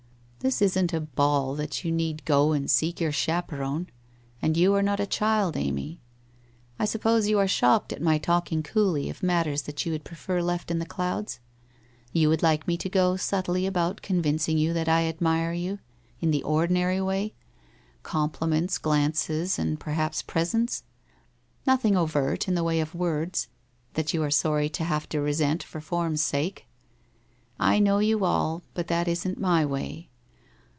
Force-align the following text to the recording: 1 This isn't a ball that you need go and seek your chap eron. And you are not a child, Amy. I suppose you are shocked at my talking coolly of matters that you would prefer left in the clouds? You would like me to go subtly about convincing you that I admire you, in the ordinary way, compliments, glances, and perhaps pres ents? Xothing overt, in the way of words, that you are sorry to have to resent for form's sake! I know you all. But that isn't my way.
1 0.41 0.45
This 0.47 0.59
isn't 0.63 0.91
a 0.91 1.01
ball 1.01 1.53
that 1.53 1.83
you 1.85 1.91
need 1.91 2.25
go 2.25 2.51
and 2.51 2.67
seek 2.67 2.99
your 2.99 3.11
chap 3.11 3.51
eron. 3.51 3.89
And 4.41 4.57
you 4.57 4.73
are 4.73 4.81
not 4.81 4.99
a 4.99 5.05
child, 5.05 5.55
Amy. 5.55 6.01
I 6.79 6.85
suppose 6.85 7.27
you 7.27 7.37
are 7.37 7.47
shocked 7.47 7.93
at 7.93 8.01
my 8.01 8.17
talking 8.17 8.63
coolly 8.63 9.07
of 9.07 9.21
matters 9.21 9.61
that 9.61 9.85
you 9.85 9.91
would 9.91 10.03
prefer 10.03 10.41
left 10.41 10.71
in 10.71 10.79
the 10.79 10.85
clouds? 10.87 11.39
You 12.11 12.27
would 12.29 12.41
like 12.41 12.67
me 12.67 12.75
to 12.77 12.89
go 12.89 13.17
subtly 13.17 13.67
about 13.67 14.01
convincing 14.01 14.57
you 14.57 14.73
that 14.73 14.89
I 14.89 15.03
admire 15.05 15.53
you, 15.53 15.77
in 16.21 16.31
the 16.31 16.41
ordinary 16.41 16.99
way, 17.01 17.35
compliments, 18.01 18.79
glances, 18.79 19.59
and 19.59 19.79
perhaps 19.79 20.23
pres 20.23 20.55
ents? 20.55 20.83
Xothing 21.67 21.95
overt, 21.95 22.47
in 22.47 22.55
the 22.55 22.63
way 22.63 22.79
of 22.79 22.95
words, 22.95 23.47
that 23.93 24.11
you 24.15 24.23
are 24.23 24.31
sorry 24.31 24.69
to 24.69 24.83
have 24.85 25.07
to 25.09 25.21
resent 25.21 25.61
for 25.61 25.79
form's 25.81 26.23
sake! 26.25 26.65
I 27.59 27.77
know 27.77 27.99
you 27.99 28.25
all. 28.25 28.63
But 28.73 28.87
that 28.87 29.07
isn't 29.07 29.39
my 29.39 29.63
way. 29.67 30.07